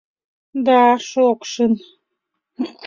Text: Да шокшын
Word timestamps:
Да 0.65 0.79
шокшын 1.09 1.73